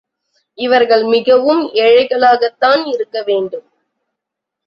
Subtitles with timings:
[0.57, 3.67] இவர்கள் மிகவும் ஏழைகளாகத்தான் இருக்க வேண்டும்.